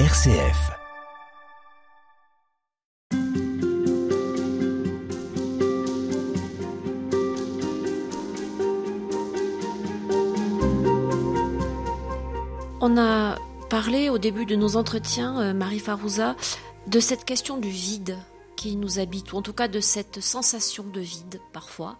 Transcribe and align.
RCF. 0.00 0.72
On 12.80 12.98
a 12.98 13.36
parlé 13.70 14.08
au 14.10 14.18
début 14.18 14.46
de 14.46 14.56
nos 14.56 14.74
entretiens, 14.76 15.40
euh, 15.40 15.54
Marie 15.54 15.78
Farouza, 15.78 16.34
de 16.88 16.98
cette 16.98 17.24
question 17.24 17.58
du 17.58 17.68
vide 17.68 18.18
qui 18.56 18.74
nous 18.74 18.98
habite, 18.98 19.32
ou 19.32 19.36
en 19.36 19.42
tout 19.42 19.52
cas 19.52 19.68
de 19.68 19.78
cette 19.78 20.20
sensation 20.20 20.82
de 20.82 21.00
vide 21.00 21.40
parfois. 21.52 21.98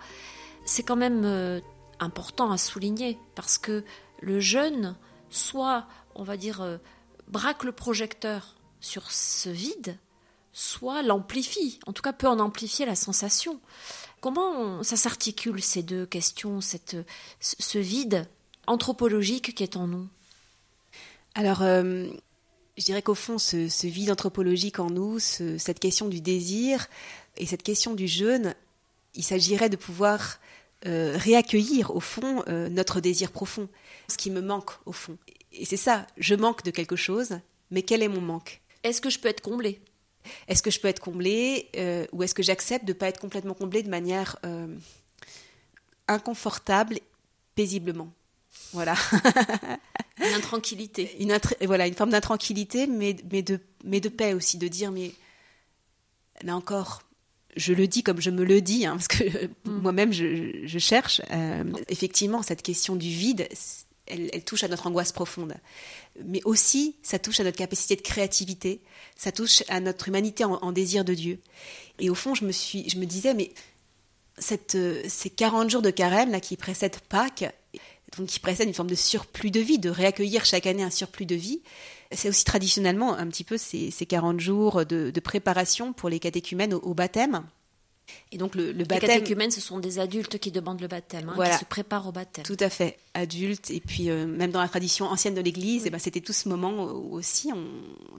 C'est 0.65 0.83
quand 0.83 0.97
même 0.97 1.23
euh, 1.25 1.61
important 2.01 2.51
à 2.51 2.59
souligner 2.59 3.21
parce 3.37 3.57
que 3.57 3.85
le 4.21 4.41
jeune, 4.41 4.97
soit, 5.31 5.87
on 6.17 6.25
va 6.25 6.37
dire, 6.37 6.61
euh, 6.61 6.79
braque 7.29 7.65
le 7.65 7.73
projecteur 7.73 8.55
sur 8.81 9.11
ce 9.11 9.49
vide, 9.49 9.99
soit 10.53 11.03
l'amplifie, 11.03 11.81
en 11.87 11.93
tout 11.93 12.03
cas 12.03 12.13
peut 12.13 12.29
en 12.29 12.39
amplifier 12.39 12.87
la 12.87 12.95
sensation. 12.95 13.61
Comment 14.21 14.83
ça 14.83 14.97
s'articule 14.97 15.63
ces 15.63 15.83
deux 15.83 16.07
questions, 16.07 16.61
cette, 16.61 16.97
ce 17.41 17.79
vide 17.79 18.27
anthropologique 18.67 19.55
qui 19.55 19.63
est 19.63 19.77
en 19.77 19.87
nous? 19.87 20.09
Alors, 21.35 21.63
euh, 21.63 22.07
je 22.79 22.85
dirais 22.85 23.03
qu'au 23.03 23.15
fond, 23.15 23.39
ce, 23.39 23.87
vide 23.87 24.11
anthropologique 24.11 24.79
en 24.79 24.89
nous, 24.89 25.19
cette 25.19 25.81
question 25.81 26.09
du 26.09 26.21
désir 26.21 26.87
et 27.37 27.47
cette 27.47 27.63
question 27.63 27.95
du 27.95 28.07
jeûne, 28.07 28.55
il 29.15 29.25
s'agirait 29.25 29.69
de 29.69 29.77
pouvoir 29.77 30.39
euh, 30.87 31.15
réaccueillir 31.17 31.95
au 31.95 32.01
fond 32.01 32.45
euh, 32.49 32.69
notre 32.69 33.01
désir 33.01 33.31
profond, 33.31 33.69
ce 34.09 34.17
qui 34.17 34.31
me 34.31 34.41
manque 34.41 34.71
au 34.87 34.93
fond. 34.93 35.17
Et 35.55 35.65
c'est 35.65 35.77
ça, 35.77 36.07
je 36.17 36.35
manque 36.35 36.65
de 36.65 36.71
quelque 36.71 36.97
chose, 36.97 37.39
mais 37.71 37.83
quel 37.83 38.03
est 38.03 38.09
mon 38.09 38.21
manque? 38.21 38.61
Est-ce 38.83 39.01
que 39.01 39.11
je 39.11 39.19
peux 39.19 39.29
être 39.29 39.41
comblé 39.41 39.81
Est-ce 40.49 40.63
que 40.63 40.71
je 40.71 40.81
peux 40.81 40.89
être 40.89 41.01
comblé 41.01 41.71
euh, 41.77 42.07
ou 42.13 42.23
est-ce 42.23 42.35
que 42.35 42.43
j'accepte 42.43 42.85
de 42.85 42.93
ne 42.93 42.99
pas 42.99 43.09
être 43.09 43.21
complètement 43.21 43.55
comblé 43.55 43.83
de 43.83 43.91
manière 43.91 44.37
inconfortable, 46.09 46.99
paisiblement? 47.55 48.13
Voilà. 48.73 48.95
une 50.19 50.25
intranquillité. 50.37 51.17
Une 51.21 51.39
voilà, 51.63 51.87
une 51.87 51.95
forme 51.95 52.11
d'intranquillité, 52.11 52.87
mais, 52.87 53.17
mais, 53.31 53.43
de, 53.43 53.61
mais 53.85 54.01
de 54.01 54.09
paix 54.09 54.35
aussi, 54.35 54.59
de 54.59 54.69
dire, 54.69 54.91
mais 54.91 55.13
là 56.43 56.57
encore, 56.57 57.03
je 57.57 57.73
le 57.73 57.87
dis 57.87 58.03
comme 58.03 58.21
je 58.21 58.31
me 58.31 58.45
le 58.45 58.61
dis, 58.61 58.87
hein, 58.87 58.97
parce 58.97 59.09
que 59.09 59.47
mm. 59.47 59.81
moi-même 59.81 60.13
je, 60.13 60.79
cherche. 60.79 61.21
Euh, 61.31 61.65
effectivement, 61.89 62.43
cette 62.43 62.63
question 62.63 62.97
du 62.97 63.09
vide, 63.09 63.49
elle, 64.07 64.45
touche 64.45 64.65
à 64.65 64.69
notre 64.69 64.87
angoisse 64.87 65.13
profonde. 65.13 65.55
Mais 66.25 66.43
aussi, 66.45 66.97
ça 67.03 67.19
touche 67.19 67.41
à 67.41 67.45
notre 67.45 67.59
capacité 67.59 67.97
de 67.97 68.03
créativité, 68.03 68.81
ça 69.17 69.33
touche 69.33 69.63
à 69.69 69.81
notre 69.81 70.09
humanité 70.09 70.45
en, 70.45 70.73
désir 70.73 71.05
de 71.05 71.15
Dieu. 71.15 71.41
Et 71.99 72.11
au 72.11 72.15
fond, 72.15 72.35
je 72.35 72.45
me, 72.45 72.53
suis, 72.53 72.89
je 72.89 72.99
me 72.99 73.07
disais, 73.07 73.35
mais 73.35 73.53
cette, 74.39 74.77
ces 75.09 75.31
40 75.31 75.71
jours 75.71 75.83
de 75.83 75.91
carême 75.91 76.31
là, 76.31 76.41
qui 76.41 76.57
précèdent 76.57 77.01
Pâques, 77.09 77.45
donc 78.17 78.29
qui 78.29 78.41
précèdent 78.41 78.69
une 78.69 78.75
forme 78.75 78.91
de 78.91 78.95
surplus 78.95 79.51
de 79.51 79.61
vie, 79.61 79.79
de 79.79 79.91
réaccueillir 79.91 80.45
chaque 80.45 80.67
année 80.67 80.83
un 80.83 80.91
surplus 80.91 81.27
de 81.27 81.35
vie, 81.35 81.63
c'est 82.13 82.29
aussi 82.29 82.45
traditionnellement 82.45 83.15
un 83.17 83.27
petit 83.27 83.45
peu 83.45 83.57
ces, 83.57 83.91
40 83.91 84.41
jours 84.41 84.87
de, 84.87 85.13
préparation 85.21 85.93
pour 85.93 86.09
les 86.09 86.21
catéchumènes 86.21 86.75
au 86.75 86.95
baptême. 86.95 87.45
Et 88.33 88.39
donc 88.39 88.55
le, 88.55 88.73
baptême. 88.73 89.01
Les 89.01 89.07
catéchumènes, 89.07 89.51
ce 89.51 89.61
sont 89.61 89.79
des 89.79 89.99
adultes 89.99 90.39
qui 90.39 90.51
demandent 90.51 90.81
le 90.81 90.89
baptême, 90.89 91.29
hein, 91.29 91.51
qui 91.51 91.59
se 91.59 91.65
préparent 91.65 92.09
au 92.09 92.13
baptême. 92.13 92.45
Tout 92.45 92.57
à 92.61 92.69
fait, 92.69 92.99
adultes. 93.15 93.71
Et 93.71 93.81
puis 93.81 94.11
euh, 94.11 94.27
même 94.27 94.51
dans 94.51 94.61
la 94.61 94.69
tradition 94.69 95.07
ancienne 95.07 95.35
de 95.35 95.41
l'Église, 95.41 95.85
eh 95.87 95.91
ben, 95.91 95.99
c'était 95.99 96.21
tout 96.21 96.33
ce 96.33 96.49
moment 96.49 96.85
aussi 96.85 97.51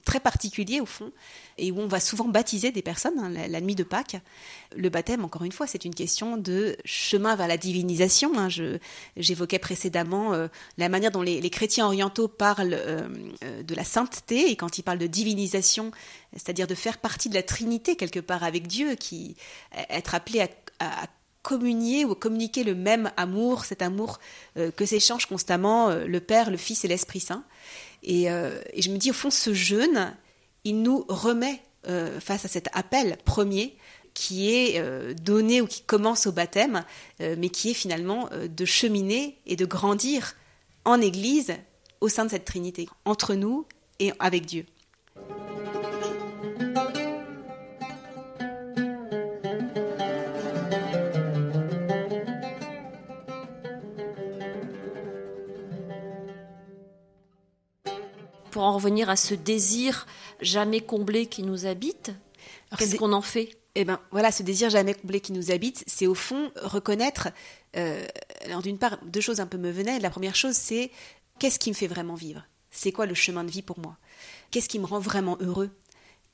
très 0.06 0.20
particulier 0.20 0.80
au 0.80 0.86
fond, 0.86 1.12
et 1.58 1.72
où 1.72 1.80
on 1.80 1.88
va 1.88 2.00
souvent 2.00 2.28
baptiser 2.28 2.72
des 2.72 2.82
personnes 2.82 3.20
hein, 3.20 3.30
la, 3.30 3.62
nuit 3.62 3.76
de 3.76 3.84
Pâques. 3.84 4.18
Le 4.76 4.90
baptême, 4.90 5.24
encore 5.26 5.44
une 5.44 5.52
fois, 5.52 5.68
c'est 5.68 5.86
une 5.86 5.96
question 5.96 6.38
de 6.38 6.78
chemin 6.86 7.36
vers 7.36 7.48
la 7.48 7.58
divinisation. 7.58 8.38
Hein. 8.38 8.48
J'évoquais 9.18 9.60
précédemment 9.60 10.34
euh, 10.34 10.48
la 10.78 10.90
manière 10.90 11.12
dont 11.12 11.22
les, 11.22 11.50
chrétiens 11.50 11.86
orientaux 11.86 12.28
parlent 12.28 12.78
euh, 12.78 13.08
de 13.64 13.76
la 13.76 13.84
sainteté, 13.84 14.50
et 14.50 14.56
quand 14.56 14.78
ils 14.78 14.84
parlent 14.84 14.98
de 15.00 15.08
divinisation, 15.08 15.92
c'est-à-dire 16.36 16.68
de 16.68 16.76
faire 16.76 16.98
partie 16.98 17.30
de 17.30 17.34
la 17.34 17.44
Trinité 17.44 17.96
quelque 17.96 18.20
part 18.20 18.44
avec 18.44 18.68
Dieu, 18.68 18.96
qui 18.96 19.36
être 19.90 20.16
appelé 20.16 20.42
à, 20.80 21.08
communier 21.46 22.06
ou 22.06 22.16
communiquer 22.16 22.64
le 22.64 22.74
même 22.74 23.12
amour, 23.18 23.66
cet 23.66 23.84
amour 23.84 24.20
euh, 24.58 24.72
que 24.72 24.84
s'échangent 24.86 25.28
constamment 25.28 25.90
euh, 25.90 26.08
le 26.08 26.20
Père, 26.20 26.50
le 26.50 26.58
Fils 26.58 26.84
et 26.84 26.88
l'Esprit 26.88 27.20
Saint. 27.20 27.44
Euh, 28.10 28.60
et, 28.74 28.82
je 28.82 28.90
me 28.90 28.98
dis, 28.98 29.12
au 29.12 29.14
fond, 29.14 29.30
ce 29.30 29.54
jeûne, 29.54 30.16
il 30.64 30.82
nous 30.82 31.06
remet 31.08 31.62
face 32.20 32.46
à 32.46 32.48
cet 32.48 32.68
appel 32.74 33.16
premier 33.26 33.78
qui 34.16 34.52
est 34.52 34.82
donné 35.14 35.62
ou 35.62 35.68
qui 35.68 35.84
commence 35.84 36.26
au 36.26 36.32
baptême, 36.32 36.84
mais 37.20 37.50
qui 37.50 37.70
est 37.70 37.76
finalement 37.76 38.28
de 38.34 38.66
cheminer 38.66 39.38
et 39.46 39.56
de 39.56 39.66
grandir 39.66 40.34
en 40.84 41.00
Église 41.00 41.54
au 42.02 42.10
sein 42.10 42.26
de 42.26 42.32
cette 42.32 42.46
Trinité, 42.46 42.90
entre 43.06 43.36
nous 43.36 43.68
et 44.00 44.14
avec 44.18 44.48
Dieu. 44.48 44.66
Pour 58.56 58.64
en 58.64 58.72
revenir 58.72 59.10
à 59.10 59.18
ce 59.18 59.34
désir 59.34 60.08
jamais 60.40 60.80
comblé 60.80 61.26
qui 61.26 61.44
nous 61.44 61.66
habite, 61.66 62.14
qu'est-ce 62.78 62.96
qu'on 62.96 63.12
en 63.12 63.22
fait? 63.22 63.50
Eh 63.76 63.84
ben 63.84 64.00
voilà, 64.12 64.32
ce 64.32 64.44
désir 64.44 64.70
jamais 64.70 64.94
comblé 64.94 65.20
qui 65.20 65.34
nous 65.34 65.52
habite, 65.52 65.84
c'est 65.88 66.08
au 66.08 66.16
fond 66.16 66.54
reconnaître. 66.62 67.28
Euh, 67.76 68.08
alors 68.46 68.62
d'une 68.62 68.78
part, 68.78 68.98
deux 69.04 69.20
choses 69.20 69.42
un 69.42 69.46
peu 69.46 69.58
me 69.58 69.72
venaient. 69.72 70.00
La 70.00 70.10
première 70.10 70.38
chose, 70.38 70.56
c'est 70.56 70.90
qu'est-ce 71.38 71.60
qui 71.60 71.70
me 71.70 71.76
fait 71.76 71.88
vraiment 71.88 72.16
vivre? 72.16 72.44
C'est 72.72 72.94
quoi 72.94 73.06
le 73.06 73.14
chemin 73.14 73.44
de 73.44 73.52
vie 73.52 73.62
pour 73.62 73.78
moi? 73.78 73.98
Qu'est-ce 74.52 74.70
qui 74.70 74.80
me 74.80 74.86
rend 74.86 75.00
vraiment 75.00 75.38
heureux? 75.42 75.72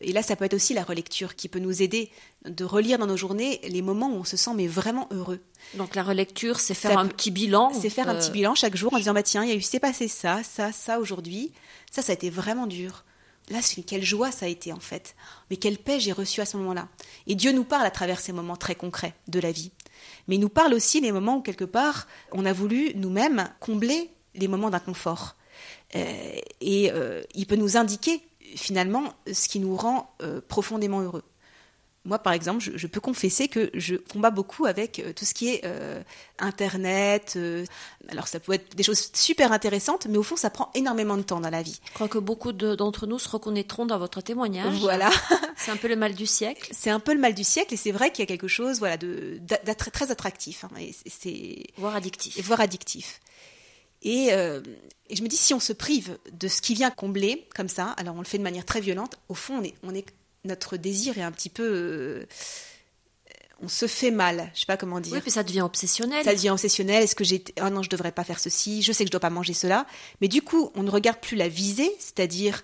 Et 0.02 0.12
là, 0.12 0.24
ça 0.24 0.36
peut 0.36 0.46
être 0.46 0.54
aussi 0.54 0.74
la 0.74 0.84
relecture 0.84 1.36
qui 1.36 1.48
peut 1.48 1.60
nous 1.60 1.82
aider 1.82 2.12
de 2.46 2.64
relire 2.66 2.98
dans 2.98 3.08
nos 3.08 3.18
journées 3.18 3.60
les 3.68 3.82
moments 3.82 4.10
où 4.10 4.16
on 4.16 4.24
se 4.24 4.38
sent 4.38 4.52
mais 4.56 4.68
vraiment 4.68 5.08
heureux. 5.12 5.40
Donc 5.76 5.96
la 5.96 6.04
relecture, 6.04 6.60
c'est 6.60 6.74
faire 6.74 6.98
un 6.98 7.08
petit 7.08 7.32
bilan. 7.32 7.72
C'est 7.74 7.90
faire 7.90 8.10
un 8.10 8.16
petit 8.16 8.30
euh, 8.30 8.34
bilan 8.34 8.56
chaque 8.56 8.76
jour 8.76 8.94
en 8.94 8.98
disant 8.98 9.14
bah 9.14 9.24
tiens, 9.24 9.44
il 9.44 9.50
y 9.50 9.54
a 9.54 9.56
eu 9.56 9.62
s'est 9.62 9.80
passé 9.80 10.08
ça, 10.08 10.42
ça, 10.44 10.72
ça 10.72 11.00
aujourd'hui. 11.00 11.52
Ça, 11.92 12.02
ça 12.02 12.12
a 12.12 12.16
été 12.16 12.30
vraiment 12.30 12.68
dur. 12.68 13.04
Là, 13.50 13.60
quelle 13.86 14.04
joie 14.04 14.32
ça 14.32 14.46
a 14.46 14.50
été 14.50 14.72
en 14.72 14.80
fait. 14.80 15.16
Mais 15.50 15.58
quelle 15.58 15.78
paix 15.78 16.00
j'ai 16.00 16.14
reçue 16.14 16.42
à 16.42 16.46
ce 16.46 16.58
moment-là. 16.58 16.88
Et 17.28 17.36
Dieu 17.36 17.52
nous 17.52 17.64
parle 17.64 17.86
à 17.86 17.92
travers 17.92 18.20
ces 18.20 18.32
moments 18.32 18.56
très 18.56 18.76
concrets 18.76 19.14
de 19.28 19.40
la 19.40 19.52
vie. 19.52 19.72
Mais 20.28 20.36
il 20.36 20.42
nous 20.42 20.50
parle 20.50 20.74
aussi 20.74 21.02
des 21.02 21.12
moments 21.12 21.38
où 21.38 21.42
quelque 21.42 21.66
part 21.66 22.08
on 22.32 22.46
a 22.46 22.54
voulu 22.54 22.94
nous-mêmes 22.96 23.50
combler 23.60 24.10
les 24.36 24.48
moments 24.48 24.70
d'inconfort. 24.70 25.36
Euh, 25.96 26.40
et 26.62 26.92
euh, 26.92 27.22
il 27.36 27.46
peut 27.46 27.58
nous 27.58 27.76
indiquer 27.76 28.22
finalement 28.56 29.14
ce 29.32 29.48
qui 29.48 29.60
nous 29.60 29.76
rend 29.76 30.14
euh, 30.22 30.42
profondément 30.48 31.02
heureux. 31.02 31.24
Moi, 32.04 32.18
par 32.18 32.34
exemple, 32.34 32.64
je, 32.64 32.88
peux 32.88 33.00
confesser 33.00 33.48
que 33.48 33.70
je 33.76 33.96
combats 33.96 34.32
beaucoup 34.32 34.66
avec 34.66 34.98
euh, 34.98 35.14
tout 35.14 35.24
ce 35.24 35.36
qui 35.36 35.50
est 35.50 35.62
euh, 35.66 36.02
Internet. 36.40 37.38
alors, 38.10 38.28
ça 38.28 38.40
peut 38.40 38.54
être 38.54 38.76
des 38.76 38.82
choses 38.82 39.12
super 39.14 39.52
intéressantes, 39.52 40.08
mais 40.10 40.18
au 40.18 40.24
fond, 40.24 40.36
ça 40.36 40.50
prend 40.50 40.72
énormément 40.74 41.16
de 41.16 41.22
temps 41.22 41.40
dans 41.40 41.52
la 41.52 41.62
vie. 41.62 41.80
Je 41.90 41.94
crois 41.94 42.08
que 42.08 42.18
beaucoup 42.18 42.54
d'entre 42.54 43.06
nous 43.06 43.20
se 43.20 43.30
reconnaîtront 43.30 43.86
dans 43.86 44.00
votre 44.00 44.22
témoignage. 44.22 44.80
Voilà. 44.80 45.12
c'est 45.58 45.70
un 45.70 45.78
peu 45.78 45.88
le 45.88 45.96
mal 45.96 46.16
du 46.16 46.26
siècle. 46.26 46.72
C'est 46.76 46.90
un 46.90 47.00
peu 47.00 47.14
le 47.14 47.20
mal 47.20 47.36
du 47.36 47.44
siècle, 47.44 47.76
et 47.76 47.78
c'est 47.78 47.92
vrai 47.92 48.12
qu'il 48.12 48.24
y 48.24 48.26
a 48.26 48.26
quelque 48.26 48.48
chose 48.48 48.80
voilà, 48.80 48.98
de, 48.98 49.40
très 49.92 50.10
attractif. 50.10 50.64
Hein, 50.64 50.70
et 51.26 51.68
voire 51.78 51.96
addictif. 51.96 52.44
Voire 52.44 52.62
addictif. 52.62 53.22
Euh, 54.06 54.62
et, 55.10 55.16
je 55.16 55.24
me 55.24 55.28
dis, 55.28 55.38
si 55.38 55.54
on 55.54 55.60
se 55.60 55.74
prive 55.74 56.18
de 56.32 56.48
ce 56.48 56.62
qui 56.62 56.74
vient 56.74 56.90
combler, 56.90 57.48
comme 57.56 57.70
ça, 57.70 57.92
alors 57.98 58.16
on 58.16 58.20
le 58.20 58.26
fait 58.26 58.38
de 58.38 58.44
manière 58.44 58.66
très 58.66 58.82
violente, 58.82 59.18
au 59.30 59.34
fond, 59.34 59.60
on 59.60 59.64
est, 59.64 59.74
on 59.84 59.94
est, 59.94 60.06
notre 60.46 60.78
désir 60.78 61.18
est 61.18 61.24
un 61.24 61.32
petit 61.32 61.50
peu. 61.50 61.64
Euh, 61.64 62.26
on 63.64 63.68
se 63.68 63.86
fait 63.86 64.10
mal, 64.10 64.50
je 64.56 64.62
sais 64.62 64.66
pas 64.66 64.78
comment 64.78 65.00
dire. 65.00 65.14
Oui, 65.14 65.22
puis 65.22 65.30
ça 65.30 65.44
devient 65.44 65.62
obsessionnel. 65.62 66.24
Ça 66.24 66.34
devient 66.34 66.50
obsessionnel. 66.50 67.04
Est-ce 67.04 67.16
que 67.16 67.24
j'ai. 67.24 67.44
Oh 67.64 67.70
non, 67.70 67.84
je 67.84 67.90
devrais 67.90 68.12
pas 68.12 68.24
faire 68.24 68.40
ceci, 68.40 68.82
je 68.82 68.92
sais 68.92 69.04
que 69.04 69.08
je 69.08 69.12
dois 69.12 69.20
pas 69.20 69.30
manger 69.30 69.54
cela. 69.54 69.86
Mais 70.20 70.28
du 70.28 70.42
coup, 70.42 70.72
on 70.74 70.82
ne 70.82 70.90
regarde 70.90 71.20
plus 71.20 71.38
la 71.38 71.48
visée, 71.48 71.96
c'est-à-dire 72.00 72.64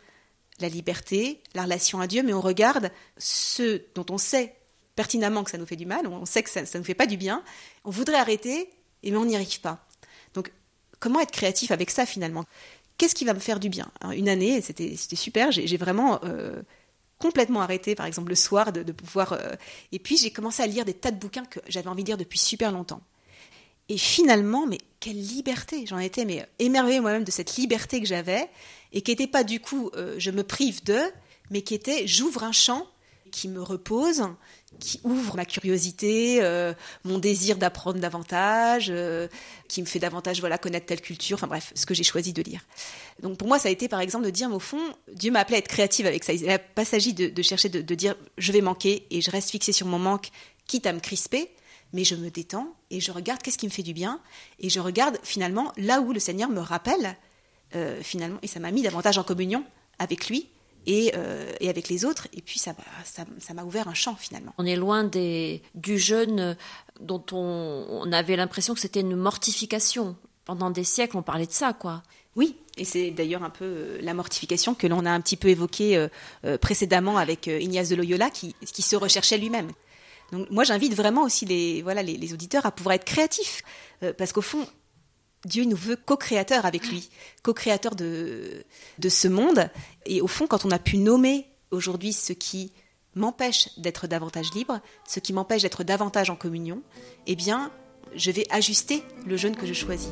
la 0.60 0.70
liberté, 0.70 1.44
la 1.54 1.64
relation 1.64 2.00
à 2.00 2.08
Dieu, 2.08 2.24
mais 2.24 2.34
on 2.34 2.42
regarde 2.42 2.90
ce 3.20 3.84
dont 3.94 4.08
on 4.10 4.18
sait 4.18 4.56
pertinemment 4.96 5.44
que 5.44 5.52
ça 5.52 5.60
nous 5.60 5.68
fait 5.68 5.76
du 5.76 5.86
mal, 5.86 6.08
on 6.08 6.26
sait 6.26 6.42
que 6.42 6.50
ça 6.50 6.64
ne 6.64 6.78
nous 6.80 6.84
fait 6.84 6.96
pas 6.96 7.06
du 7.06 7.18
bien. 7.18 7.44
On 7.84 7.92
voudrait 7.92 8.18
arrêter, 8.18 8.68
mais 9.04 9.16
on 9.16 9.26
n'y 9.26 9.36
arrive 9.36 9.62
pas 9.62 9.88
comment 11.08 11.22
être 11.22 11.32
créatif 11.32 11.72
avec 11.72 11.90
ça 11.90 12.06
finalement? 12.06 12.44
Qu'est-ce 12.98 13.16
qui 13.16 13.24
va 13.24 13.34
me 13.34 13.40
faire 13.40 13.62
du 13.62 13.70
bien? 13.70 13.90
Une 14.14 14.28
année, 14.28 14.60
c'était 14.60 14.98
super, 14.98 15.54
j'ai 15.54 15.78
vraiment 15.78 16.20
euh, 16.26 16.62
complètement 17.18 17.62
arrêté, 17.62 17.96
par 17.96 18.06
exemple 18.06 18.28
le 18.28 18.36
soir, 18.36 18.74
de, 18.74 18.92
pouvoir... 18.92 19.32
Euh, 19.32 19.54
et 19.94 20.00
puis 20.00 20.18
j'ai 20.18 20.32
commencé 20.32 20.62
à 20.62 20.68
lire 20.68 20.84
des 20.84 20.94
tas 20.94 21.12
de 21.12 21.18
bouquins 21.18 21.46
que 21.46 21.62
j'avais 21.70 21.88
envie 21.88 22.04
de 22.04 22.10
lire 22.10 22.18
depuis 22.18 22.40
super 22.40 22.74
longtemps. 22.74 23.02
Et 23.88 23.98
finalement, 23.98 24.68
mais 24.68 24.80
quelle 25.00 25.16
liberté! 25.16 25.86
J'en 25.86 26.00
étais 26.00 26.26
mais 26.26 26.46
émerveillée 26.60 27.00
moi-même 27.00 27.24
de 27.24 27.32
cette 27.32 27.56
liberté 27.56 28.02
que 28.02 28.06
j'avais 28.06 28.50
et 28.92 29.02
qui 29.02 29.12
n'était 29.12 29.28
pas 29.28 29.46
du 29.46 29.62
coup 29.62 29.90
euh, 29.96 30.16
je 30.18 30.30
me 30.32 30.44
prive 30.44 30.84
de, 30.84 31.00
mais 31.52 31.62
qui 31.62 31.74
était 31.74 32.06
j'ouvre 32.06 32.44
un 32.44 32.52
champ 32.52 32.86
qui 33.38 33.48
me 33.50 33.62
repose, 33.62 34.24
qui 34.80 35.00
ouvre 35.04 35.36
ma 35.36 35.46
curiosité, 35.46 36.40
euh, 36.42 36.74
mon 37.04 37.20
désir 37.20 37.58
d'apprendre 37.58 38.00
davantage, 38.00 38.88
euh, 38.90 39.28
qui 39.68 39.82
me 39.82 39.86
fait 39.86 40.00
davantage 40.00 40.40
voilà 40.40 40.58
connaître 40.58 40.88
telle 40.88 41.02
culture, 41.02 41.36
enfin 41.36 41.46
bref, 41.46 41.72
ce 41.76 41.86
que 41.86 41.94
j'ai 41.94 42.04
choisi 42.04 42.34
de 42.34 42.42
lire. 42.42 42.62
Donc 43.22 43.38
pour 43.38 43.48
moi, 43.48 43.60
ça 43.60 43.70
a 43.70 43.72
été 43.72 43.88
par 43.88 44.00
exemple 44.00 44.26
de 44.26 44.32
dire, 44.32 44.52
au 44.52 44.60
fond, 44.60 44.82
Dieu 45.14 45.30
m'a 45.30 45.42
appelé 45.42 45.58
à 45.58 45.60
être 45.60 45.68
créative 45.68 46.08
avec 46.08 46.24
ça. 46.24 46.34
Il 46.34 46.48
n'a 46.48 46.58
pas 46.58 46.84
s'agit 46.84 47.14
de, 47.14 47.42
chercher 47.44 47.70
de, 47.70 47.82
de, 47.82 47.96
dire 47.96 48.16
je 48.40 48.52
vais 48.52 48.62
manquer 48.62 49.06
et 49.12 49.22
je 49.22 49.30
reste 49.30 49.52
fixé 49.52 49.72
sur 49.72 49.86
mon 49.86 50.00
manque, 50.00 50.30
quitte 50.66 50.88
à 50.88 50.94
me 50.94 51.00
crisper, 51.00 51.52
mais 51.94 52.04
je 52.04 52.16
me 52.16 52.32
détends 52.32 52.74
et 52.90 53.00
je 53.00 53.12
regarde 53.12 53.44
qu'est-ce 53.44 53.60
qui 53.60 53.68
me 53.68 53.72
fait 53.72 53.84
du 53.84 53.94
bien 53.94 54.20
et 54.60 54.70
je 54.70 54.80
regarde 54.80 55.20
finalement 55.22 55.72
là 55.78 56.02
où 56.02 56.12
le 56.12 56.20
Seigneur 56.20 56.50
me 56.50 56.60
rappelle 56.60 57.16
euh, 57.76 58.02
finalement 58.02 58.40
et 58.42 58.48
ça 58.48 58.60
m'a 58.60 58.72
mis 58.72 58.82
davantage 58.82 59.20
en 59.20 59.24
communion 59.24 59.64
avec 60.00 60.28
lui 60.28 60.50
et, 60.88 61.12
euh, 61.16 61.52
et, 61.60 61.70
avec 61.70 61.90
les 61.90 62.06
autres. 62.06 62.28
Et 62.34 62.42
puis 62.42 62.58
ça 62.58 62.74
m'a 62.74 63.30
ça, 63.40 63.66
ouvert 63.66 63.88
un 63.88 63.94
champ 63.94 64.16
finalement. 64.16 64.54
On 64.58 64.66
est 64.66 64.76
loin 64.76 65.04
des, 65.04 65.62
du 65.76 66.00
jeûne 66.00 66.58
dont 67.00 67.24
on, 67.32 67.86
on 67.90 68.12
avait 68.12 68.36
l'impression 68.36 68.74
que 68.74 68.80
c'était 68.80 69.02
une 69.02 69.16
mortification. 69.16 70.16
Pendant 70.46 70.72
des 70.72 70.86
siècles, 70.86 71.18
on 71.18 71.24
parlait 71.24 71.46
de 71.46 71.52
ça, 71.52 71.74
quoi. 71.74 72.02
Oui, 72.38 72.56
et 72.78 72.86
c'est 72.86 73.12
d'ailleurs 73.12 73.44
un 73.44 73.50
peu 73.50 73.66
euh, 73.66 74.00
la 74.02 74.14
mortification 74.14 74.74
que 74.74 74.88
l'on 74.88 75.06
a 75.06 75.12
un 75.12 75.20
petit 75.20 75.36
peu 75.36 75.50
évoquée 75.50 76.08
précédemment 76.62 77.18
avec 77.18 77.48
Ignace 77.48 77.90
de 77.90 77.96
Loyola, 77.96 78.30
qui, 78.30 78.56
qui 78.66 78.82
se 78.82 78.96
recherchait 78.96 79.38
lui-même. 79.38 79.70
Donc 80.32 80.50
moi 80.50 80.64
j'invite 80.64 80.94
vraiment 80.94 81.24
aussi 81.24 81.46
les, 81.46 81.82
voilà, 81.82 82.04
les, 82.04 82.34
auditeurs 82.34 82.66
à 82.66 82.72
pouvoir 82.72 82.96
être 82.96 83.06
créatifs, 83.06 83.64
euh, 84.04 84.14
parce 84.18 84.34
qu'au 84.34 84.42
fond, 84.42 84.66
Dieu 85.46 85.66
nous 85.66 85.78
veut 85.78 85.96
co-créateurs 85.96 86.66
avec 86.66 86.88
lui, 86.88 87.10
co-créateurs 87.44 87.96
de, 87.96 88.66
de 89.00 89.10
ce 89.10 89.28
monde. 89.28 89.70
Et 90.06 90.22
au 90.22 90.28
fond, 90.28 90.48
quand 90.48 90.66
on 90.66 90.72
a 90.72 90.80
pu 90.80 90.98
nommer 90.98 91.48
aujourd'hui 91.72 92.14
ce 92.14 92.34
qui 92.34 92.72
m'empêche 93.16 93.70
d'être 93.78 94.08
davantage 94.08 94.54
libre, 94.54 94.80
ce 95.08 95.20
qui 95.20 95.34
m'empêche 95.34 95.64
d'être 95.64 95.84
davantage 95.84 96.30
en 96.30 96.36
communion, 96.36 96.82
eh 97.26 97.36
bien, 97.36 97.72
je 98.16 98.32
vais 98.32 98.46
ajuster 98.50 99.04
le 99.26 99.38
jeûne 99.38 99.56
que 99.56 99.66
je 99.66 99.74
choisis. 99.74 100.12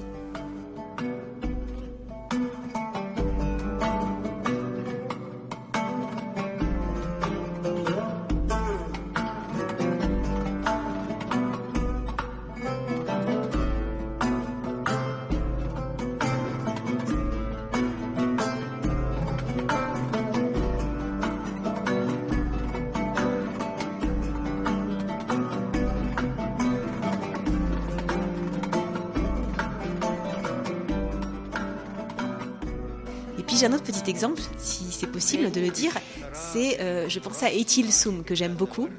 J'ai 33.55 33.67
un 33.67 33.73
autre 33.73 33.83
petit 33.83 34.09
exemple, 34.09 34.41
si 34.57 34.91
c'est 34.91 35.07
possible 35.07 35.49
de 35.49 35.61
le 35.61 35.69
dire. 35.69 35.93
C'est, 36.33 36.81
euh, 36.81 37.07
je 37.07 37.19
pensais 37.19 37.45
à 37.45 37.53
Etil 37.53 37.89
Soum, 37.91 38.25
que 38.25 38.35
j'aime 38.35 38.53
beaucoup. 38.53 38.89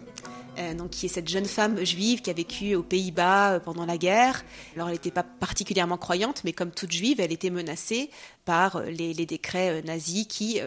Euh, 0.58 0.72
donc, 0.72 0.90
qui 0.90 1.04
est 1.04 1.10
cette 1.10 1.28
jeune 1.28 1.44
femme 1.44 1.84
juive 1.84 2.22
qui 2.22 2.30
a 2.30 2.32
vécu 2.32 2.74
aux 2.74 2.82
Pays-Bas 2.82 3.52
euh, 3.52 3.60
pendant 3.60 3.84
la 3.84 3.98
guerre. 3.98 4.42
Alors, 4.74 4.88
elle 4.88 4.94
n'était 4.94 5.10
pas 5.10 5.24
particulièrement 5.24 5.98
croyante, 5.98 6.42
mais 6.44 6.54
comme 6.54 6.70
toute 6.70 6.90
juive, 6.90 7.20
elle 7.20 7.32
était 7.32 7.50
menacée 7.50 8.08
par 8.46 8.80
les, 8.84 9.12
les 9.12 9.26
décrets 9.26 9.82
nazis 9.82 10.26
qui 10.26 10.60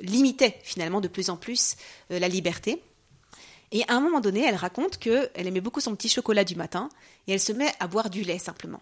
limitaient 0.00 0.58
finalement 0.64 1.00
de 1.00 1.06
plus 1.06 1.30
en 1.30 1.36
plus 1.36 1.76
la 2.10 2.26
liberté. 2.26 2.82
Et 3.70 3.84
à 3.86 3.94
un 3.94 4.00
moment 4.00 4.20
donné, 4.20 4.42
elle 4.44 4.56
raconte 4.56 4.96
qu'elle 4.98 5.30
aimait 5.36 5.60
beaucoup 5.60 5.80
son 5.80 5.94
petit 5.94 6.08
chocolat 6.08 6.42
du 6.42 6.56
matin 6.56 6.88
et 7.28 7.32
elle 7.34 7.40
se 7.40 7.52
met 7.52 7.72
à 7.78 7.86
boire 7.86 8.10
du 8.10 8.22
lait 8.22 8.38
simplement. 8.38 8.80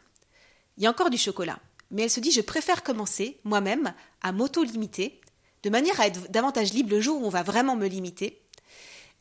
Il 0.78 0.84
y 0.84 0.86
a 0.86 0.90
encore 0.90 1.10
du 1.10 1.18
chocolat 1.18 1.58
mais 1.90 2.02
elle 2.02 2.10
se 2.10 2.20
dit 2.20 2.30
je 2.30 2.40
préfère 2.40 2.82
commencer 2.82 3.38
moi-même 3.44 3.94
à 4.22 4.32
m'auto-limiter, 4.32 5.20
de 5.62 5.70
manière 5.70 5.98
à 6.00 6.06
être 6.06 6.30
davantage 6.30 6.72
libre 6.72 6.90
le 6.90 7.00
jour 7.00 7.20
où 7.22 7.26
on 7.26 7.30
va 7.30 7.42
vraiment 7.42 7.76
me 7.76 7.86
limiter. 7.86 8.40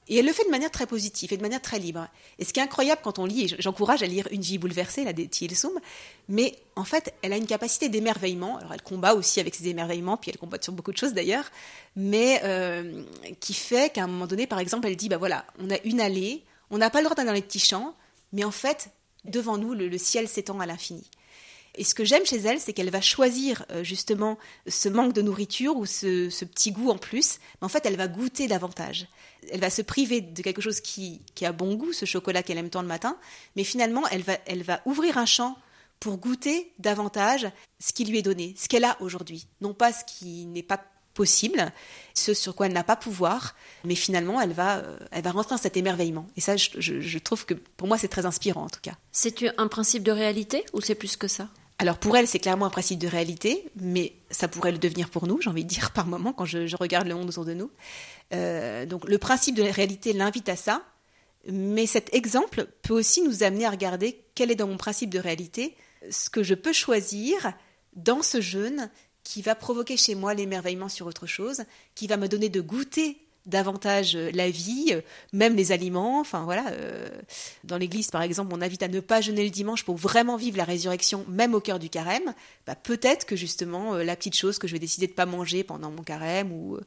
Et 0.10 0.18
elle 0.18 0.26
le 0.26 0.34
fait 0.34 0.44
de 0.44 0.50
manière 0.50 0.72
très 0.72 0.86
positive 0.86 1.32
et 1.32 1.38
de 1.38 1.42
manière 1.42 1.62
très 1.62 1.80
libre. 1.80 2.08
Et 2.38 2.44
ce 2.44 2.52
qui 2.52 2.60
est 2.60 2.64
incroyable 2.64 3.00
quand 3.04 3.20
on 3.20 3.26
lit, 3.26 3.46
et 3.46 3.56
j'encourage 3.60 4.04
à 4.04 4.06
lire 4.06 4.28
Une 4.32 4.42
vie 4.42 4.58
bouleversée, 4.58 5.06
la 5.06 5.14
de 5.14 5.28
Soum, 5.56 5.80
mais 6.28 6.56
en 6.76 6.84
fait, 6.84 7.14
elle 7.22 7.32
a 7.32 7.38
une 7.38 7.46
capacité 7.46 7.88
d'émerveillement. 7.88 8.58
Alors, 8.58 8.74
elle 8.74 8.82
combat 8.82 9.14
aussi 9.14 9.40
avec 9.40 9.56
ses 9.56 9.70
émerveillements, 9.70 10.18
puis 10.18 10.32
elle 10.32 10.38
combat 10.38 10.58
sur 10.60 10.74
beaucoup 10.74 10.92
de 10.92 10.98
choses 10.98 11.14
d'ailleurs, 11.14 11.46
mais 11.96 12.42
euh, 12.44 13.04
qui 13.40 13.54
fait 13.54 13.94
qu'à 13.94 14.04
un 14.04 14.08
moment 14.08 14.28
donné, 14.28 14.46
par 14.46 14.60
exemple, 14.60 14.88
elle 14.88 14.98
dit 14.98 15.08
bah 15.08 15.18
voilà, 15.18 15.46
on 15.60 15.70
a 15.70 15.78
une 15.86 16.02
allée, 16.02 16.44
on 16.70 16.78
n'a 16.78 16.90
pas 16.90 17.00
le 17.00 17.06
droit 17.06 17.16
d'aller 17.16 17.28
dans 17.28 17.34
les 17.34 17.42
petits 17.42 17.60
champs, 17.60 17.96
mais 18.34 18.44
en 18.44 18.52
fait, 18.52 18.90
devant 19.24 19.58
nous, 19.58 19.74
le 19.74 19.98
ciel 19.98 20.28
s'étend 20.28 20.60
à 20.60 20.66
l'infini. 20.66 21.10
Et 21.76 21.84
ce 21.84 21.96
que 21.96 22.06
j'aime 22.06 22.26
chez 22.26 22.38
elle, 22.38 22.60
c'est 22.60 22.74
qu'elle 22.74 22.92
va 22.92 23.02
choisir 23.02 23.66
euh, 23.72 23.84
justement 23.84 24.38
ce 24.68 24.90
manque 24.90 25.14
de 25.14 25.22
nourriture 25.22 25.76
ou 25.76 25.86
ce, 25.86 26.30
petit 26.46 26.72
goût 26.72 26.90
en 26.90 26.98
plus, 26.98 27.40
mais 27.62 27.66
en 27.66 27.70
fait, 27.70 27.86
elle 27.86 27.96
va 27.96 28.08
goûter 28.08 28.48
davantage. 28.48 29.08
Elle 29.52 29.60
va 29.60 29.70
se 29.70 29.82
priver 29.82 30.22
de 30.22 30.42
quelque 30.42 30.62
chose 30.62 30.82
qui, 30.82 31.22
a 31.42 31.52
bon 31.52 31.76
goût, 31.76 31.92
ce 31.92 32.06
chocolat 32.06 32.44
qu'elle 32.44 32.60
aime 32.60 32.70
tant 32.70 32.82
le 32.82 32.88
matin, 32.88 33.18
mais 33.56 33.64
finalement, 33.64 34.04
elle 34.08 34.64
va, 34.64 34.82
ouvrir 34.86 35.18
un 35.18 35.26
champ 35.26 35.58
pour 36.00 36.18
goûter 36.18 36.72
davantage 36.80 37.48
ce 37.80 37.92
qui 37.92 38.06
lui 38.06 38.20
est 38.20 38.24
donné, 38.24 38.54
ce 38.58 38.68
qu'elle 38.68 38.84
a 38.84 38.98
aujourd'hui, 39.02 39.48
non 39.62 39.74
pas 39.74 39.94
ce 39.94 40.04
qui 40.06 40.46
n'est 40.46 40.64
pas 40.64 40.84
possible, 41.14 41.72
ce 42.14 42.34
sur 42.34 42.56
quoi 42.56 42.66
elle 42.66 42.74
n'a 42.74 42.84
pas 42.84 42.96
pouvoir, 42.96 43.56
mais 43.84 43.96
finalement 43.96 44.42
elle 44.42 44.52
va, 44.52 44.78
euh, 44.78 44.98
rentrer 45.26 45.56
dans 45.56 45.62
cet 45.62 45.78
émerveillement. 45.78 46.28
Et 46.36 46.42
ça, 46.42 46.58
je 46.58 47.18
trouve 47.20 47.46
que 47.46 47.54
pour 47.54 47.88
moi 47.88 47.98
c'est 47.98 48.08
très 48.08 48.26
inspirant 48.26 48.64
en 48.64 48.70
tout 48.70 48.82
cas. 48.82 48.96
C'est 49.12 49.46
un 49.58 49.68
principe 49.68 50.04
de 50.04 50.12
réalité 50.12 50.66
ou 50.74 50.82
c'est 50.82 50.96
plus 50.96 51.16
que 51.16 51.28
ça? 51.28 51.50
Alors 51.80 51.98
pour 51.98 52.16
elle, 52.16 52.28
c'est 52.28 52.40
clairement 52.40 52.66
un 52.66 52.70
principe 52.70 53.00
de 53.00 53.08
réalité, 53.08 53.66
mais 53.76 54.14
ça 54.30 54.48
pourrait 54.48 54.72
le 54.72 54.78
devenir 54.78 55.10
pour 55.10 55.28
nous, 55.28 55.42
j'ai 55.42 55.50
envie 55.50 55.64
de 55.64 55.70
dire 55.70 55.92
par 55.92 56.06
moment 56.06 56.32
quand 56.32 56.46
je, 56.46 56.76
regarde 56.76 57.08
le 57.08 57.16
monde 57.16 57.30
autour 57.30 57.46
de 57.46 57.54
nous. 57.54 57.72
Euh, 58.34 58.86
donc 58.86 59.08
le 59.08 59.18
principe 59.18 59.56
de 59.56 59.64
la 59.64 59.72
réalité 59.72 60.14
l'invite 60.14 60.50
à 60.50 60.56
ça, 60.56 60.84
mais 61.52 61.86
cet 61.86 62.14
exemple 62.14 62.68
peut 62.84 62.94
aussi 62.94 63.22
nous 63.22 63.44
amener 63.44 63.66
à 63.66 63.72
regarder 63.72 64.24
quel 64.36 64.52
est 64.52 64.56
dans 64.56 64.68
mon 64.68 64.78
principe 64.78 65.10
de 65.10 65.20
réalité 65.20 65.76
ce 66.10 66.30
que 66.30 66.44
je 66.44 66.54
peux 66.54 66.74
choisir 66.74 67.54
dans 67.96 68.22
ce 68.22 68.42
jeûne 68.42 68.90
qui 69.24 69.42
va 69.42 69.56
provoquer 69.56 69.98
chez 69.98 70.16
moi 70.16 70.34
l'émerveillement 70.34 70.90
sur 70.90 71.08
autre 71.08 71.28
chose, 71.28 71.64
qui 71.96 72.08
va 72.08 72.18
me 72.18 72.28
donner 72.28 72.50
de 72.50 72.62
goûter 72.62 73.23
davantage 73.46 74.16
euh, 74.16 74.32
la 74.34 74.50
vie, 74.50 74.90
euh, 74.92 75.02
même 75.32 75.56
les 75.56 75.72
aliments. 75.72 76.20
Enfin 76.20 76.44
voilà, 76.44 76.70
euh, 76.72 77.10
dans 77.64 77.78
l'Église 77.78 78.10
par 78.12 78.22
exemple, 78.22 78.54
on 78.54 78.62
invite 78.62 78.84
à 78.84 78.88
ne 78.88 79.00
pas 79.00 79.22
jeûner 79.22 79.44
le 79.44 79.50
dimanche 79.50 79.84
pour 79.84 79.96
vraiment 79.96 80.38
vivre 80.38 80.58
la 80.58 80.64
résurrection, 80.64 81.26
même 81.28 81.54
au 81.54 81.60
cœur 81.60 81.80
du 81.80 81.90
carême. 81.90 82.34
Bah, 82.66 82.76
peut-être 82.76 83.26
que 83.26 83.36
justement 83.36 83.96
la 83.96 84.16
petite 84.16 84.36
chose 84.36 84.58
que 84.58 84.68
je 84.68 84.74
vais 84.74 84.80
décider 84.80 85.08
de 85.08 85.14
pas 85.14 85.26
manger 85.26 85.64
pendant 85.64 85.92
mon 85.92 86.04
carême 86.04 86.52
ou 86.52 86.80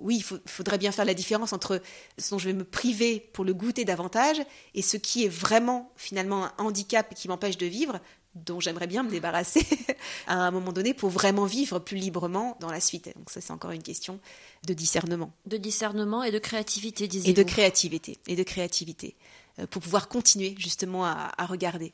oui, 0.00 0.16
il 0.18 0.50
faudrait 0.50 0.78
bien 0.78 0.92
faire 0.92 1.04
la 1.04 1.14
différence 1.14 1.52
entre 1.52 1.80
ce 2.18 2.30
dont 2.30 2.38
je 2.38 2.46
vais 2.46 2.54
me 2.54 2.64
priver 2.64 3.20
pour 3.32 3.44
le 3.44 3.54
goûter 3.54 3.84
davantage 3.84 4.36
et 4.74 4.82
ce 4.82 4.96
qui 4.96 5.24
est 5.24 5.28
vraiment 5.28 5.92
finalement 5.96 6.44
un 6.44 6.52
handicap 6.58 7.14
qui 7.14 7.28
m'empêche 7.28 7.56
de 7.58 7.66
vivre 7.66 8.00
dont 8.36 8.60
j'aimerais 8.60 8.86
bien 8.86 9.02
me 9.02 9.10
débarrasser 9.10 9.66
à 10.26 10.34
un 10.34 10.50
moment 10.50 10.72
donné 10.72 10.94
pour 10.94 11.10
vraiment 11.10 11.44
vivre 11.44 11.78
plus 11.78 11.96
librement 11.96 12.56
dans 12.60 12.70
la 12.70 12.80
suite. 12.80 13.10
Donc 13.16 13.30
ça, 13.30 13.40
c'est 13.40 13.52
encore 13.52 13.70
une 13.70 13.82
question 13.82 14.20
de 14.66 14.74
discernement. 14.74 15.32
De 15.46 15.56
discernement 15.56 16.22
et 16.22 16.30
de 16.30 16.38
créativité, 16.38 17.08
disons. 17.08 17.28
Et 17.28 17.32
de 17.32 17.42
créativité, 17.42 18.18
et 18.26 18.36
de 18.36 18.42
créativité, 18.42 19.16
euh, 19.58 19.66
pour 19.66 19.82
pouvoir 19.82 20.08
continuer 20.08 20.54
justement 20.58 21.04
à, 21.04 21.46
regarder. 21.46 21.92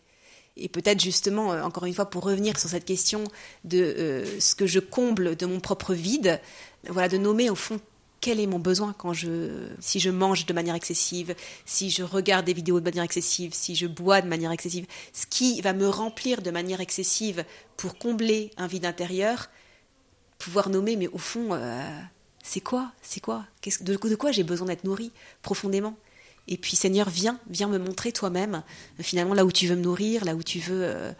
Et 0.56 0.68
peut-être 0.68 1.00
justement, 1.00 1.52
euh, 1.52 1.62
encore 1.62 1.86
une 1.86 1.94
fois, 1.94 2.10
pour 2.10 2.24
revenir 2.24 2.58
sur 2.58 2.68
cette 2.68 2.84
question 2.84 3.24
de 3.64 3.78
euh, 3.78 4.40
ce 4.40 4.54
que 4.54 4.66
je 4.66 4.80
comble 4.80 5.36
de 5.36 5.46
mon 5.46 5.60
propre 5.60 5.94
vide, 5.94 6.40
voilà, 6.88 7.08
de 7.08 7.16
nommer 7.18 7.48
au 7.48 7.54
fond 7.54 7.80
quel 8.22 8.38
est 8.40 8.46
mon 8.46 8.60
besoin 8.60 8.94
quand 8.96 9.12
je, 9.12 9.66
si 9.80 10.00
je 10.00 10.08
mange 10.08 10.46
de 10.46 10.52
manière 10.54 10.76
excessive, 10.76 11.34
si 11.66 11.90
je 11.90 12.04
regarde 12.04 12.46
des 12.46 12.54
vidéos 12.54 12.78
de 12.78 12.84
manière 12.84 13.02
excessive, 13.02 13.52
si 13.52 13.74
je 13.74 13.86
bois 13.86 14.22
de 14.22 14.28
manière 14.28 14.52
excessive, 14.52 14.86
ce 15.12 15.26
qui 15.26 15.60
va 15.60 15.72
me 15.72 15.88
remplir 15.88 16.40
de 16.40 16.50
manière 16.52 16.80
excessive 16.80 17.44
pour 17.76 17.98
combler 17.98 18.52
un 18.56 18.68
vide 18.68 18.86
intérieur, 18.86 19.50
pouvoir 20.38 20.70
nommer, 20.70 20.96
mais 20.96 21.08
au 21.08 21.18
fond, 21.18 21.48
euh, 21.50 21.82
c'est 22.42 22.60
quoi 22.60 22.92
C'est 23.02 23.20
quoi 23.20 23.44
de, 23.80 23.96
de 23.96 24.14
quoi 24.14 24.30
j'ai 24.30 24.44
besoin 24.44 24.68
d'être 24.68 24.84
nourri 24.84 25.10
profondément? 25.42 25.96
Et 26.46 26.56
puis 26.56 26.76
Seigneur, 26.76 27.10
viens, 27.10 27.40
viens 27.50 27.68
me 27.68 27.78
montrer 27.78 28.12
toi-même, 28.12 28.62
finalement 29.00 29.34
là 29.34 29.44
où 29.44 29.50
tu 29.50 29.66
veux 29.66 29.76
me 29.76 29.82
nourrir, 29.82 30.24
là 30.24 30.36
où 30.36 30.44
tu 30.44 30.60
veux 30.60 30.84
euh, 30.84 31.12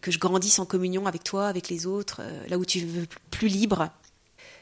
que 0.00 0.12
je 0.12 0.20
grandisse 0.20 0.60
en 0.60 0.66
communion 0.66 1.06
avec 1.06 1.24
toi, 1.24 1.48
avec 1.48 1.68
les 1.68 1.86
autres, 1.86 2.20
euh, 2.22 2.46
là 2.48 2.58
où 2.58 2.64
tu 2.64 2.78
veux 2.80 3.06
plus 3.32 3.48
libre 3.48 3.90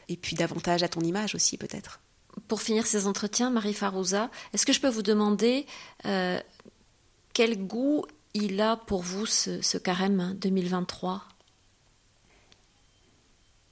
et 0.08 0.16
puis 0.16 0.36
davantage 0.36 0.82
à 0.82 0.88
ton 0.88 1.00
image 1.00 1.34
aussi 1.34 1.56
peut-être. 1.56 2.00
Pour 2.48 2.62
finir 2.62 2.86
ces 2.86 3.06
entretiens, 3.06 3.50
Marie 3.50 3.74
Farouza, 3.74 4.30
est-ce 4.52 4.64
que 4.64 4.72
je 4.72 4.80
peux 4.80 4.88
vous 4.88 5.02
demander 5.02 5.66
euh, 6.06 6.40
quel 7.34 7.66
goût 7.66 8.04
il 8.34 8.60
a 8.60 8.76
pour 8.76 9.02
vous 9.02 9.26
ce, 9.26 9.76
carême 9.76 10.34
2023 10.40 11.24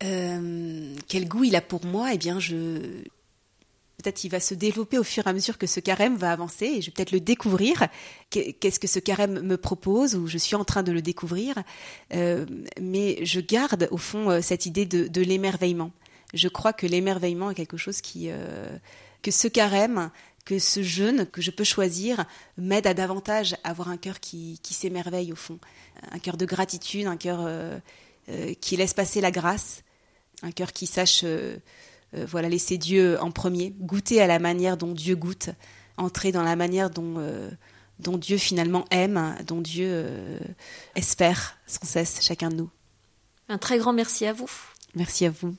euh, 0.03 0.95
Quel 1.09 1.29
goût 1.29 1.45
il 1.45 1.57
a 1.57 1.63
pour 1.63 1.85
moi? 1.87 2.13
Eh 2.13 2.19
bien, 2.19 2.39
je 2.39 3.03
peut-être 4.03 4.25
il 4.25 4.31
va 4.31 4.41
se 4.41 4.55
développer 4.55 4.99
au 4.99 5.05
fur 5.05 5.27
et 5.27 5.31
à 5.31 5.33
mesure 5.33 5.59
que 5.59 5.67
ce 5.67 5.79
carême 5.79 6.17
va 6.17 6.33
avancer 6.33 6.65
et 6.65 6.81
je 6.81 6.87
vais 6.87 6.93
peut-être 6.93 7.13
le 7.13 7.21
découvrir. 7.21 7.87
Qu'est-ce 8.31 8.81
que 8.81 8.87
ce 8.87 8.99
carême 8.99 9.41
me 9.41 9.57
propose? 9.57 10.15
Ou 10.17 10.27
je 10.27 10.39
suis 10.39 10.57
en 10.57 10.65
train 10.65 10.83
de 10.83 10.93
le 10.93 11.03
découvrir 11.03 11.55
euh, 12.15 12.47
Mais 12.81 13.25
je 13.25 13.41
garde 13.41 13.89
au 13.91 13.99
fond 13.99 14.41
cette 14.41 14.67
idée 14.67 14.87
de, 14.87 15.21
l'émerveillement. 15.21 15.93
Je 16.35 16.49
crois 16.49 16.73
que 16.73 16.87
l'émerveillement 16.87 17.51
est 17.51 17.55
quelque 17.55 17.77
chose 17.77 18.01
qui 18.01 18.31
que 19.23 19.31
ce 19.31 19.49
carême 19.49 20.11
que 20.45 20.59
ce 20.59 20.83
jeûne 20.83 21.27
que 21.27 21.43
je 21.43 21.51
peux 21.51 21.65
choisir 21.65 22.25
m'aide 22.57 22.87
à 22.87 22.95
davantage 22.95 23.57
avoir 23.65 23.89
un 23.89 23.97
cœur 23.97 24.21
qui, 24.21 24.59
s'émerveille 24.65 25.33
au 25.33 25.37
fond, 25.37 25.59
un 26.11 26.19
cœur 26.19 26.37
de 26.37 26.47
gratitude, 26.47 27.07
un 27.07 27.17
cœur 27.17 27.41
euh, 27.47 27.79
euh, 28.29 28.55
qui 28.61 28.77
laisse 28.77 28.95
passer 28.95 29.21
la 29.21 29.31
grâce, 29.31 29.83
un 30.43 30.51
cœur 30.51 30.73
qui 30.73 30.87
sache 30.87 31.21
euh, 31.25 31.57
voilà 32.13 32.49
laisser 32.49 32.79
Dieu 32.79 33.21
en 33.21 33.31
premier, 33.31 33.71
goûter 33.79 34.21
à 34.21 34.27
la 34.27 34.39
manière 34.41 34.77
dont 34.77 34.93
Dieu 34.93 35.15
goûte, 35.15 35.51
entrer 35.97 36.33
dans 36.33 36.43
la 36.43 36.57
manière 36.57 36.91
dont 36.91 37.23
dont 38.01 38.17
Dieu 38.17 38.39
finalement 38.39 38.87
aime, 38.91 39.37
dont 39.47 39.61
Dieu 39.61 40.07
espère 40.97 41.59
sans 41.67 41.87
cesse 41.87 42.19
chacun 42.23 42.49
de 42.49 42.57
nous. 42.57 42.71
Un 43.49 43.59
très 43.59 43.79
grand 43.79 43.93
merci 43.93 44.27
à 44.27 44.33
vous. 44.33 44.51
Merci 44.97 45.27
à 45.27 45.31
vous. 45.31 45.55